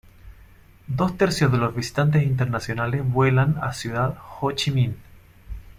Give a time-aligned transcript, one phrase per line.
[0.87, 4.97] Dos tercios de los visitantes internacionales vuelan a Ciudad Ho Chi Minh.